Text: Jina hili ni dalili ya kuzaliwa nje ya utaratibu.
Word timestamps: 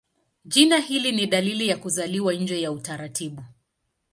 Jina 0.45 0.77
hili 0.77 1.11
ni 1.11 1.27
dalili 1.27 1.67
ya 1.67 1.77
kuzaliwa 1.77 2.33
nje 2.33 2.61
ya 2.61 2.71
utaratibu. 2.71 3.43